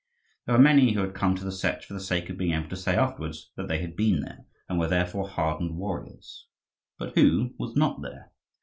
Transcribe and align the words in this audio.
There 0.47 0.55
were 0.57 0.63
many 0.63 0.93
who 0.93 1.01
had 1.01 1.13
come 1.13 1.35
to 1.35 1.43
the 1.43 1.51
Setch 1.51 1.83
for 1.85 1.93
the 1.93 1.99
sake 1.99 2.27
of 2.31 2.35
being 2.35 2.53
able 2.55 2.69
to 2.69 2.75
say 2.75 2.95
afterwards 2.95 3.51
that 3.55 3.67
they 3.67 3.81
had 3.81 3.95
been 3.95 4.21
there 4.21 4.47
and 4.67 4.79
were 4.79 4.87
therefore 4.87 5.29
hardened 5.29 5.77
warriors. 5.77 6.47
But 6.97 7.13
who 7.13 7.53
was 7.59 7.75
not 7.75 8.01
there? 8.01 8.31